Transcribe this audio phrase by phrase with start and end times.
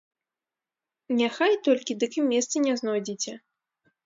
[1.19, 3.37] Няхай толькі, дык і месца не знойдзеце!